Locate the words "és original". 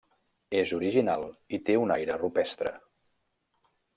0.61-1.25